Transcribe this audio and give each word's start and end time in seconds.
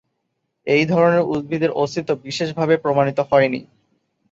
এই 0.67 0.83
ধরনের 0.85 1.23
উদ্ভিদের 1.31 1.71
অস্তিত্ব 1.73 2.11
বিশেষভাবে 2.25 2.75
প্রমাণিত 2.77 3.19
হয়নি। 3.29 3.61